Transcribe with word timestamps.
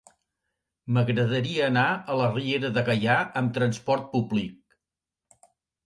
M'agradaria 0.95 1.67
anar 1.67 1.85
a 1.91 2.17
la 2.23 2.31
Riera 2.33 2.73
de 2.79 2.87
Gaià 2.91 3.21
amb 3.43 3.57
trasport 3.61 4.13
públic. 4.19 5.49